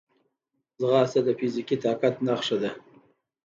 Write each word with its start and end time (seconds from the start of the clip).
ځغاسته 0.79 1.19
د 1.25 1.29
فزیکي 1.39 1.75
طاقت 1.83 2.15
نښه 2.27 2.57
ده 2.61 2.71